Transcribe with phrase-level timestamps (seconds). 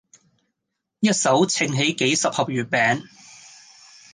[0.99, 3.03] 一手掅起幾十盒月餅